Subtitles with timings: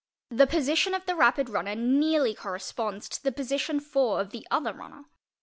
[0.31, 3.95] The posi tion of the rapid runner nearly corresponds to the position IV.
[3.97, 5.03] of the other runner.